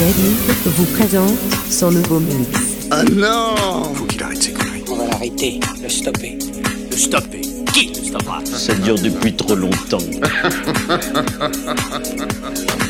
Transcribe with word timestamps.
Jadid 0.00 0.32
vous 0.64 0.86
présente 0.96 1.36
son 1.68 1.90
nouveau 1.90 2.20
mix. 2.20 2.48
Ah 2.90 3.02
oh 3.06 3.10
non 3.12 3.94
Faut 3.94 4.06
qu'il 4.06 4.22
arrête 4.22 4.42
ses 4.42 4.52
conneries. 4.52 4.82
On 4.90 4.96
va 4.96 5.06
l'arrêter, 5.08 5.60
le 5.82 5.90
stopper. 5.90 6.38
Le 6.90 6.96
stopper 6.96 7.42
Qui 7.74 7.88
le 7.88 8.02
stoppera? 8.04 8.40
Ça 8.46 8.72
dure 8.76 8.94
depuis 8.94 9.36
trop 9.36 9.54
longtemps. 9.54 9.98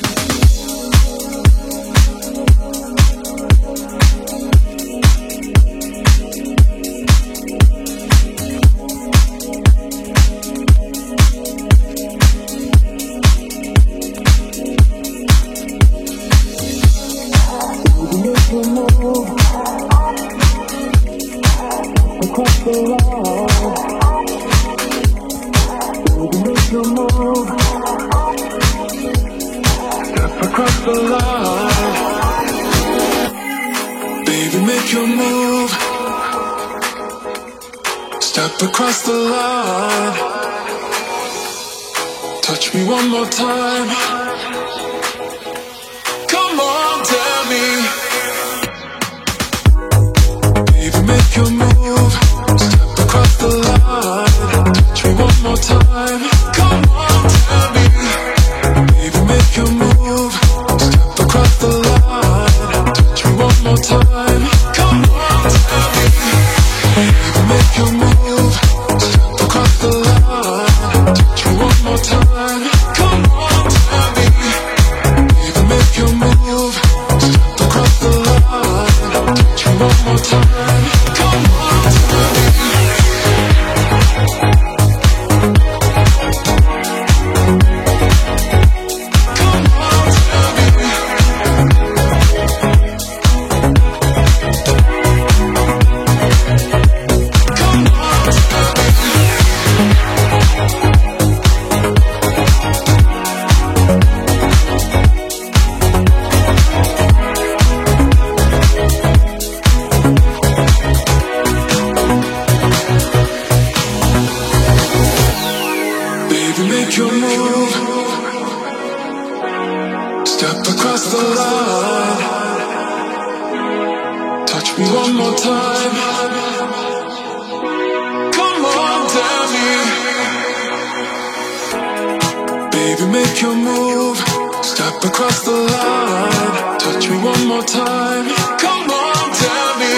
Baby, 132.81 133.07
make 133.13 133.43
your 133.43 133.55
move. 133.55 134.17
Step 134.65 135.05
across 135.05 135.45
the 135.45 135.53
line. 135.53 136.79
Touch 136.79 137.11
me 137.11 137.17
one 137.19 137.47
more 137.47 137.63
time. 137.63 138.27
Come 138.65 138.91
on, 139.05 139.25
tell 139.45 139.73
me. 139.83 139.95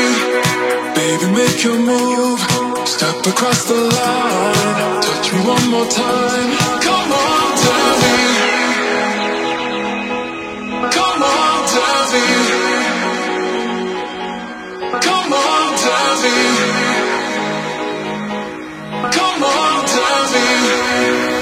Baby, 0.98 1.26
make 1.38 1.62
your 1.62 1.78
move. 1.78 2.40
Step 2.84 3.24
across 3.24 3.64
the 3.70 3.78
line. 3.96 5.00
Touch 5.00 5.32
me 5.32 5.38
one 5.54 5.66
more 5.70 5.86
time. 5.86 6.50
Come 6.88 7.12
on, 7.22 7.46
tell 7.64 7.94
me. 8.02 8.16
Come 10.98 11.22
on, 11.22 11.58
tell 11.74 12.04
me. 12.12 12.26
Come 15.06 15.32
on, 15.32 15.68
tell 15.84 16.14
me. 16.24 16.36
Come 19.18 19.42
on, 19.44 19.86
tell 19.94 20.24
me. 20.34 21.41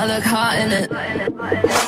I 0.00 0.06
look 0.06 0.24
hot 0.24 0.58
in 0.58 0.72
it. 0.72 1.79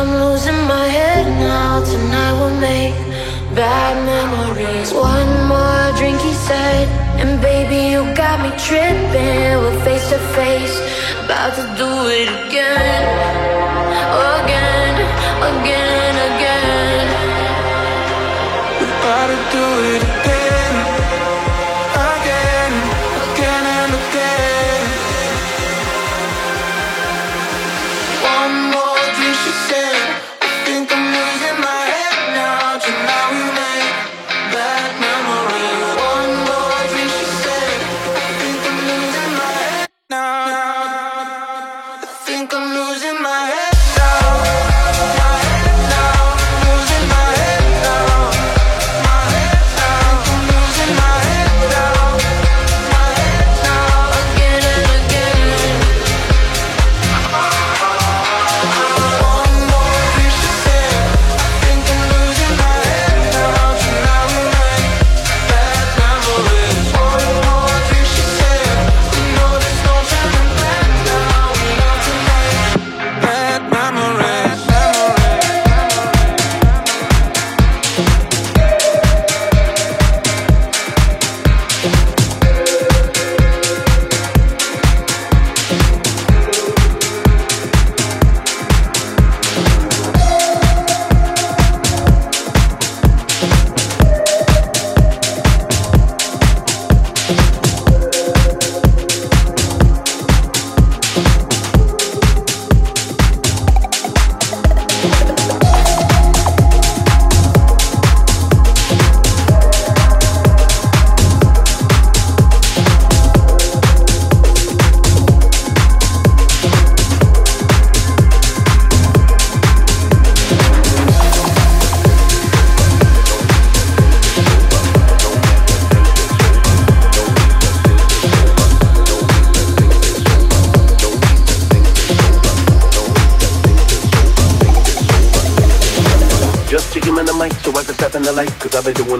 I'm 0.00 0.14
losing 0.14 0.62
my 0.66 0.86
head 0.88 1.26
now. 1.38 1.84
Tonight 1.84 2.32
we'll 2.40 2.58
make 2.58 2.96
bad 3.54 3.94
memories. 4.08 4.94
One 4.94 5.30
more 5.46 5.92
drink, 5.98 6.18
he 6.22 6.32
said. 6.32 6.88
And 7.20 7.38
baby, 7.42 7.92
you 7.92 8.00
got 8.14 8.40
me 8.40 8.48
tripping. 8.56 9.60
We're 9.60 9.84
face 9.84 10.08
to 10.08 10.18
face, 10.32 10.74
about 11.26 11.52
to 11.60 11.64
do 11.76 11.90
it 12.16 12.28
again. 12.40 13.04
Again, 14.40 14.94
again, 15.52 16.14
again. 16.30 17.06
We're 18.80 18.94
about 19.00 19.26
to 19.28 19.38
do 19.52 19.66
it 19.92 20.02
again. 20.02 20.59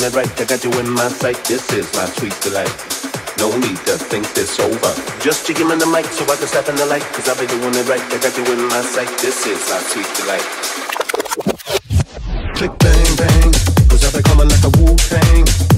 Doing 0.00 0.12
it 0.12 0.16
right. 0.16 0.40
I 0.40 0.44
got 0.44 0.64
you 0.64 0.72
in 0.80 0.90
my 0.90 1.08
sight. 1.08 1.36
This 1.44 1.72
is 1.72 1.92
my 1.94 2.04
sweet 2.06 2.36
delight. 2.40 2.72
No 3.38 3.48
need 3.56 3.76
to 3.86 3.96
think 3.96 4.26
this 4.34 4.58
over. 4.58 4.92
Just 5.20 5.48
you 5.48 5.54
give 5.54 5.68
me 5.68 5.76
the 5.76 5.86
mic 5.86 6.06
so 6.06 6.24
I 6.24 6.36
can 6.36 6.46
step 6.46 6.68
in 6.68 6.76
the 6.76 6.86
light. 6.86 7.02
Cause 7.12 7.28
I've 7.28 7.38
been 7.38 7.48
doing 7.48 7.74
it 7.74 7.88
right. 7.88 8.00
I 8.00 8.18
got 8.18 8.36
you 8.36 8.44
in 8.52 8.68
my 8.68 8.80
sight. 8.82 9.10
This 9.18 9.46
is 9.46 9.60
my 9.68 9.78
sweet 9.78 10.08
delight. 10.16 10.46
Click 12.56 12.78
bang 12.78 13.16
bang. 13.16 13.52
Cause 13.88 14.04
I've 14.04 14.12
been 14.12 14.22
coming 14.22 14.48
like 14.48 14.64
a 14.64 14.70
Wu 14.80 14.96
Tang. 14.96 15.69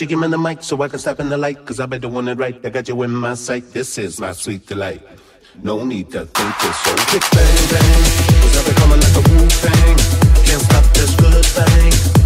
You 0.00 0.06
give 0.06 0.18
me 0.18 0.28
the 0.28 0.38
mic 0.38 0.62
so 0.62 0.80
I 0.80 0.88
can 0.88 0.98
step 0.98 1.20
in 1.20 1.28
the 1.28 1.36
light. 1.36 1.62
Cause 1.66 1.78
I've 1.78 1.90
been 1.90 2.00
doing 2.00 2.26
it 2.28 2.38
right. 2.38 2.58
I 2.64 2.70
got 2.70 2.88
you 2.88 3.02
in 3.02 3.10
my 3.10 3.34
sight. 3.34 3.70
This 3.74 3.98
is 3.98 4.18
my 4.18 4.32
sweet 4.32 4.66
delight. 4.66 5.02
No 5.62 5.84
need 5.84 6.10
to 6.12 6.24
think 6.24 6.58
this 6.58 6.78
so 6.78 6.94
click 6.96 7.22
bang 7.32 7.68
bang. 7.70 8.40
Cause 8.40 8.56
I've 8.56 8.64
been 8.64 8.74
coming 8.76 9.00
like 9.00 9.14
a 9.14 9.20
Wu 9.28 9.48
Tang. 9.60 9.96
Can't 10.46 10.62
stop 10.62 10.84
this 10.94 11.14
good 11.16 11.44
thing. 11.44 12.19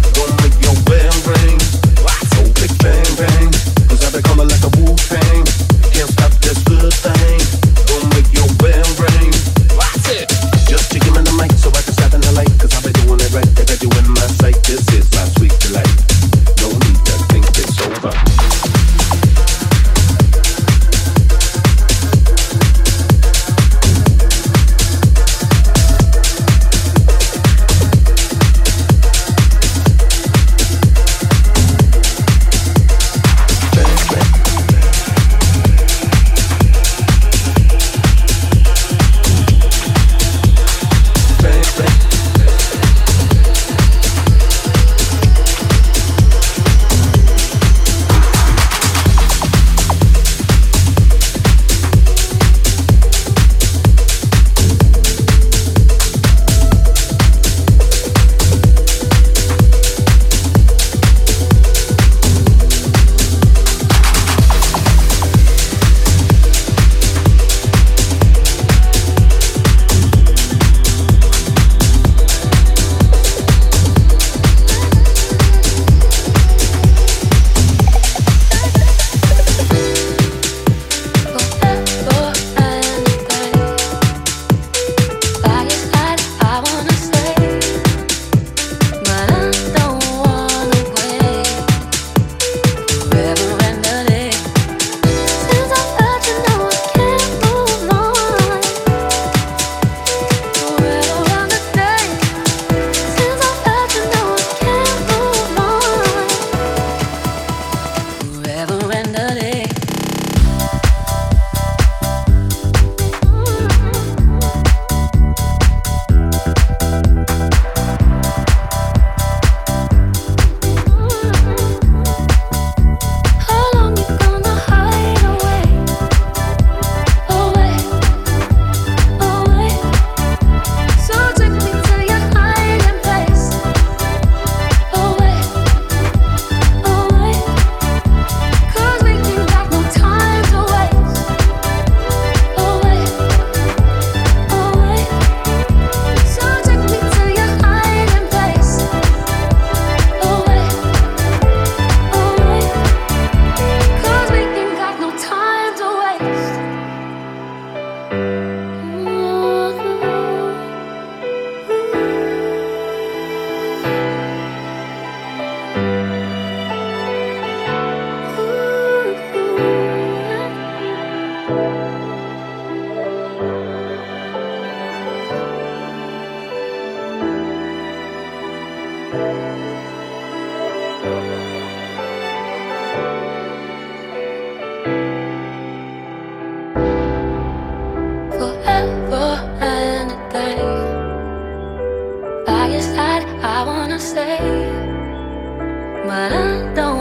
But 196.07 196.31
I 196.31 196.73
don't 196.75 196.94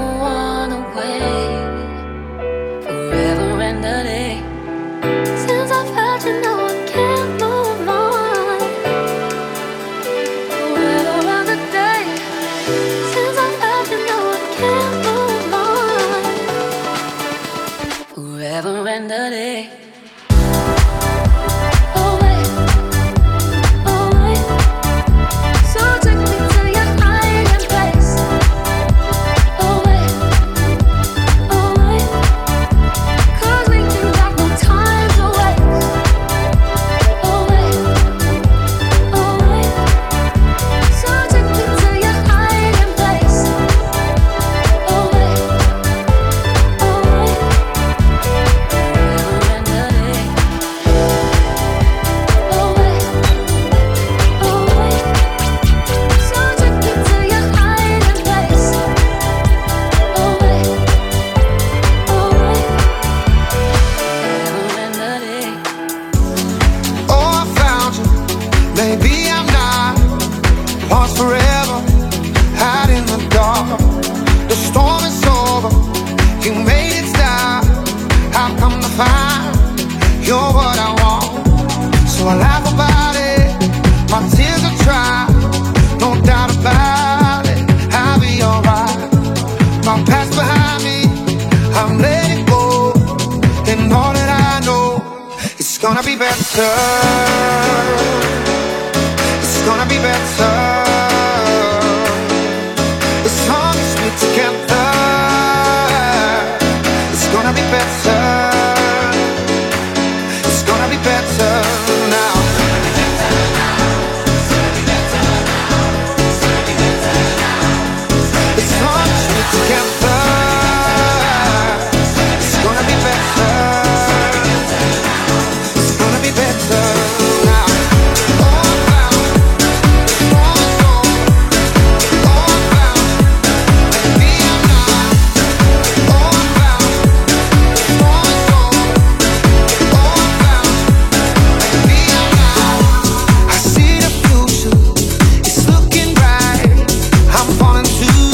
to 148.00 148.33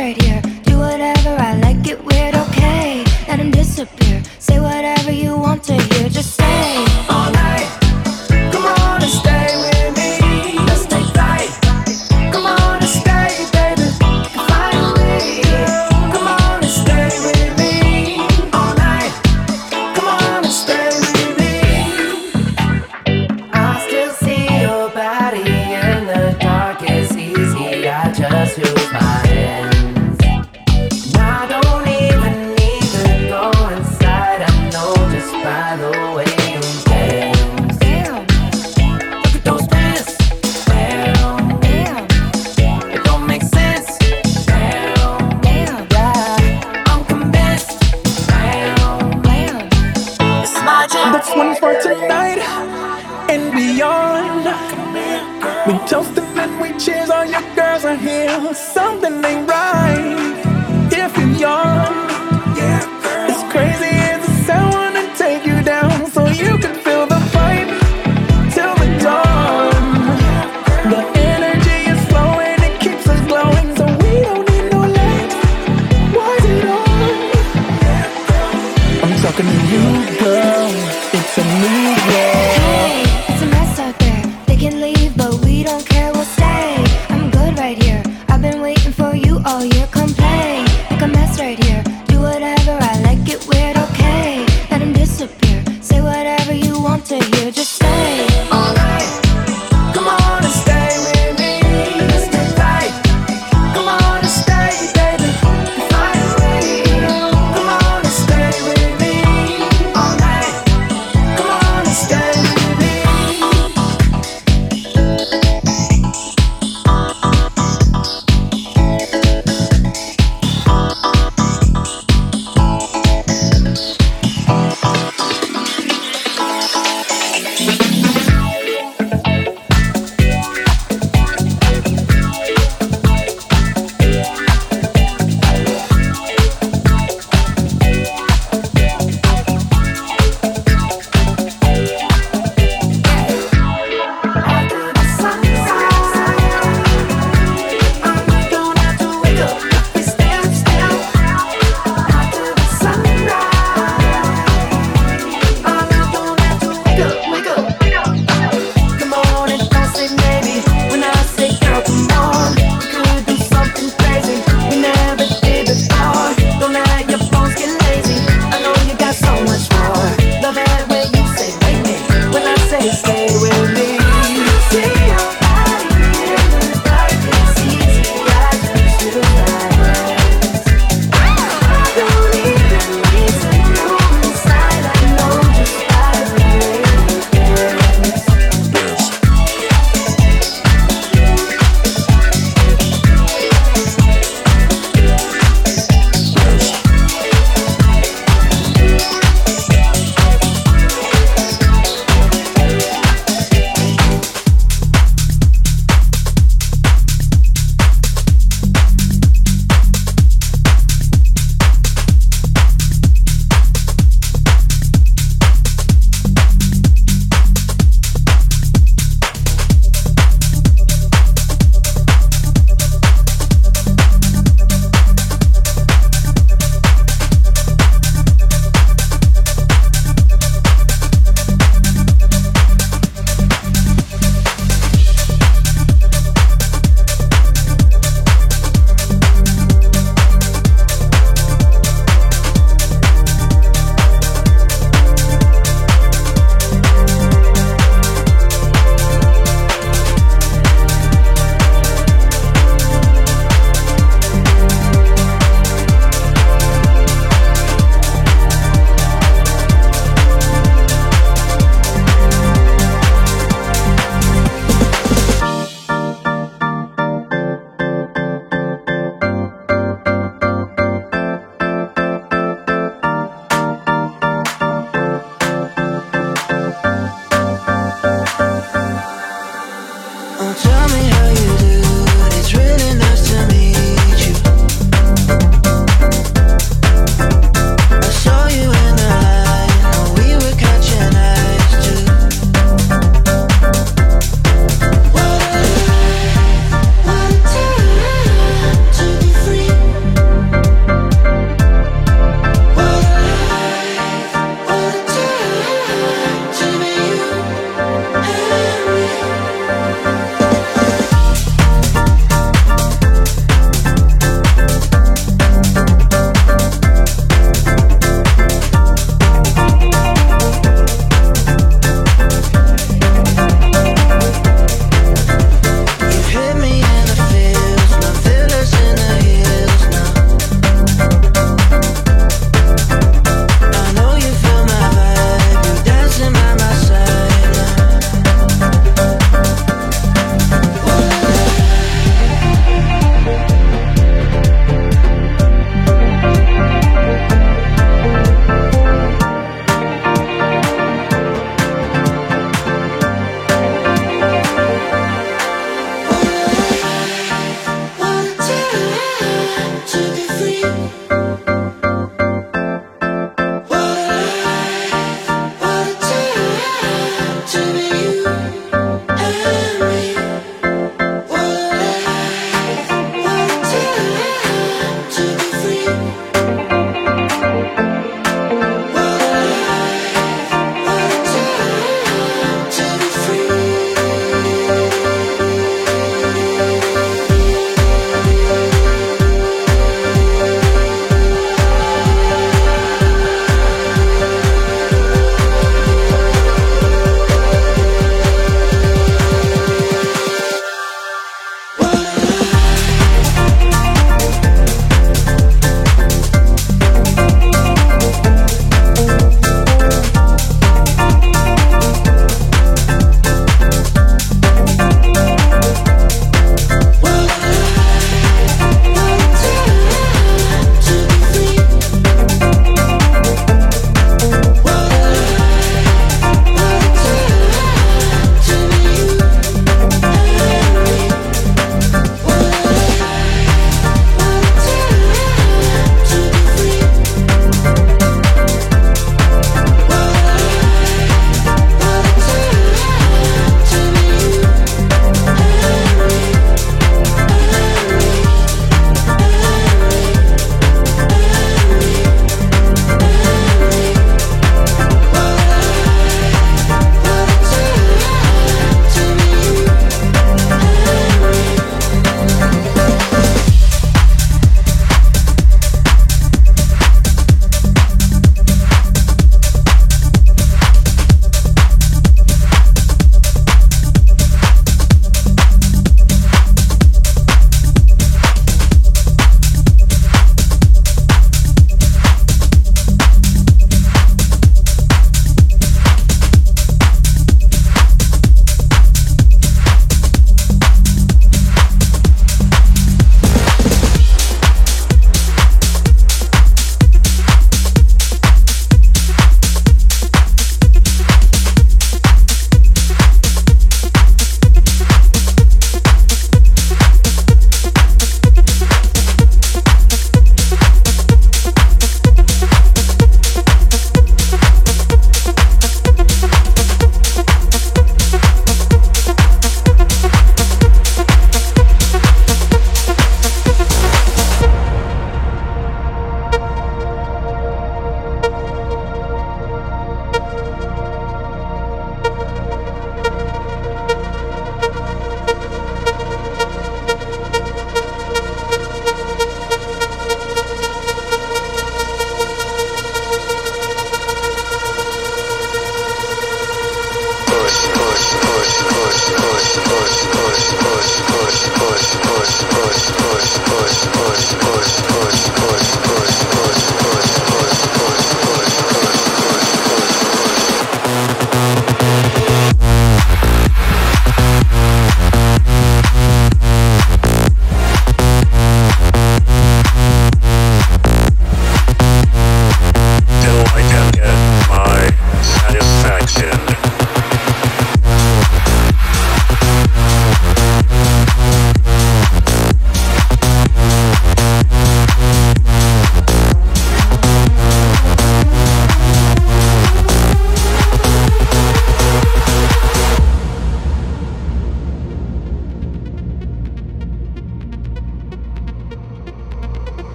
Right 0.00 0.16
here. 0.22 0.49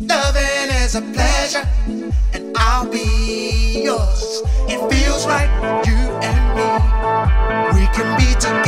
Loving 0.00 0.70
is 0.84 0.94
a 0.94 1.02
pleasure, 1.02 1.68
and 2.32 2.56
I'll 2.56 2.88
be 2.88 3.82
yours. 3.84 4.42
It 4.68 4.78
feels 4.92 5.26
right, 5.26 5.50
you 5.84 5.96
and 6.22 6.38
me. 6.54 7.80
We 7.80 7.86
can 7.92 8.16
be 8.16 8.32
together. 8.34 8.67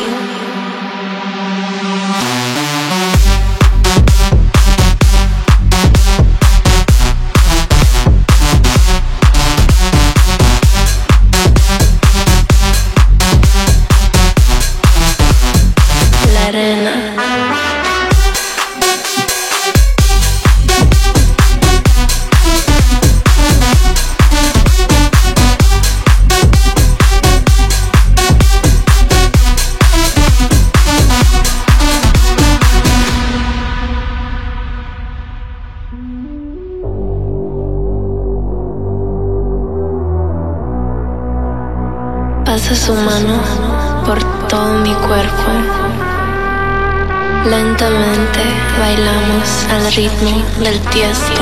Del 50.63 50.79
tiesto. 50.79 51.41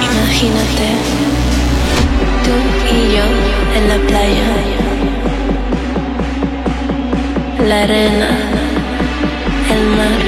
Imagínate 0.00 0.86
tú 2.44 2.54
y 2.88 3.16
yo 3.16 3.26
en 3.76 3.88
la 3.88 3.96
playa. 4.06 4.48
La 7.66 7.82
arena, 7.82 8.28
el 9.74 9.86
mar, 9.96 10.20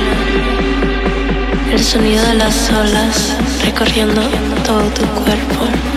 el 1.73 1.85
sonido 1.85 2.25
de 2.27 2.35
las 2.35 2.71
olas 2.73 3.34
recorriendo 3.65 4.21
todo 4.65 4.83
tu 4.91 5.07
cuerpo. 5.23 5.94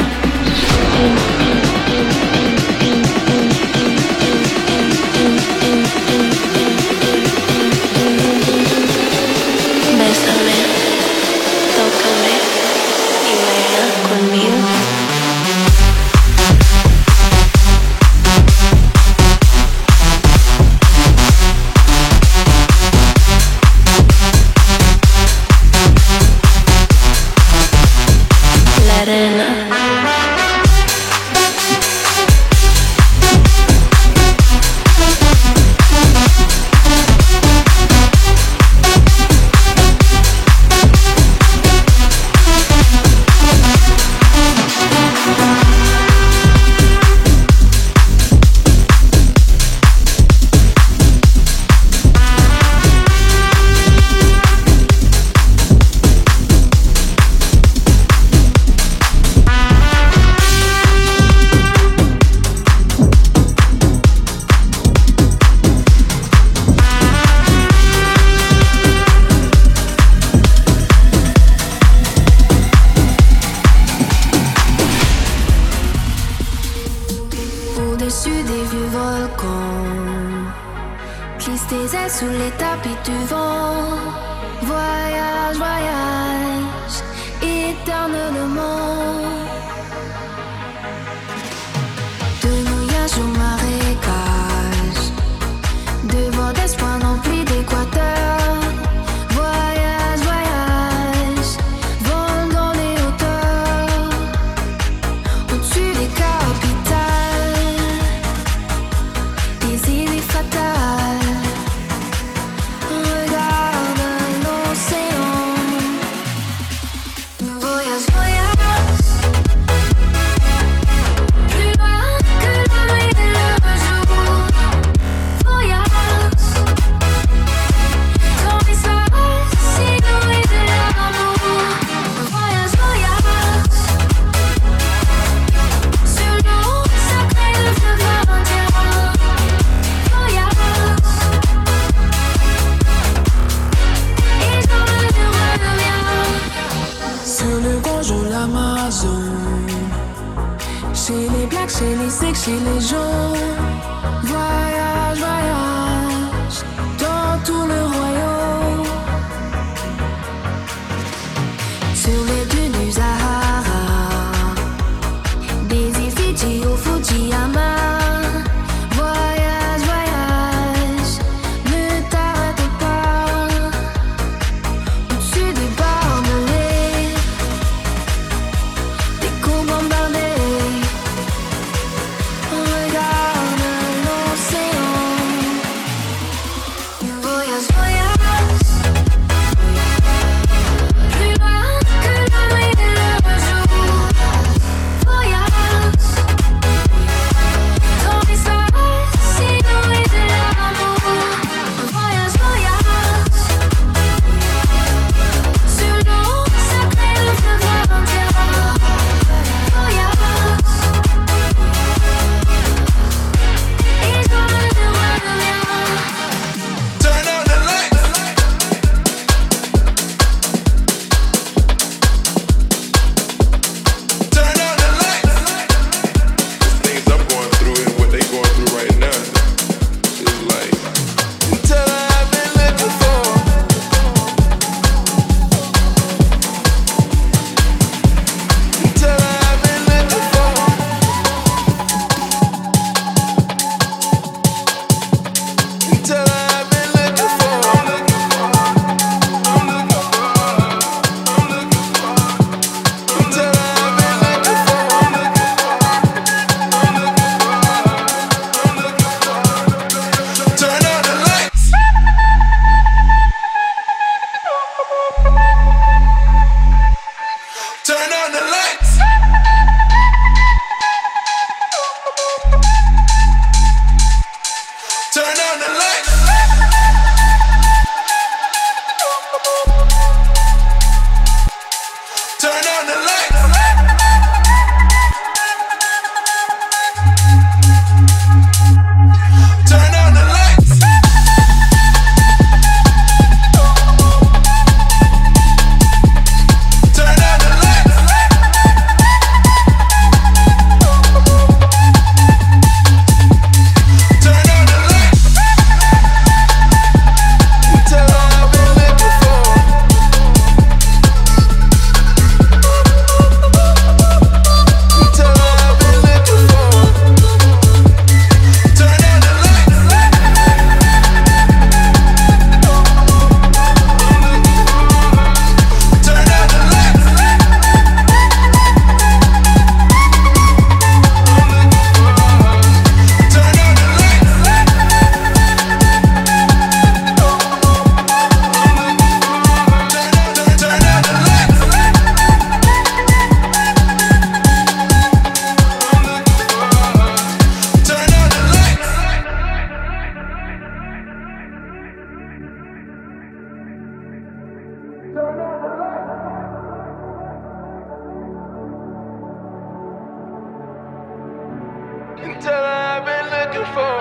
Until 362.20 362.54
I've 362.54 363.06
been 363.06 363.30
looking 363.32 363.66
for 363.74 363.97